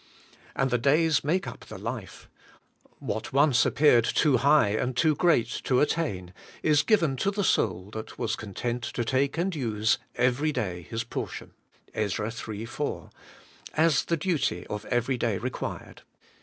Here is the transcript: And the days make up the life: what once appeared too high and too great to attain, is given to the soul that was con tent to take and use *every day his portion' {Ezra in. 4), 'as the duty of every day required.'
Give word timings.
And 0.55 0.71
the 0.71 0.79
days 0.79 1.23
make 1.23 1.47
up 1.47 1.65
the 1.65 1.77
life: 1.77 2.27
what 2.97 3.31
once 3.31 3.67
appeared 3.67 4.03
too 4.03 4.37
high 4.37 4.69
and 4.69 4.97
too 4.97 5.13
great 5.13 5.49
to 5.65 5.79
attain, 5.79 6.33
is 6.63 6.81
given 6.81 7.15
to 7.17 7.29
the 7.29 7.43
soul 7.43 7.91
that 7.93 8.17
was 8.17 8.35
con 8.35 8.55
tent 8.55 8.81
to 8.81 9.05
take 9.05 9.37
and 9.37 9.55
use 9.55 9.99
*every 10.15 10.51
day 10.51 10.87
his 10.89 11.03
portion' 11.03 11.51
{Ezra 11.93 12.33
in. 12.49 12.65
4), 12.65 13.11
'as 13.75 14.05
the 14.05 14.17
duty 14.17 14.65
of 14.65 14.85
every 14.85 15.19
day 15.19 15.37
required.' 15.37 16.01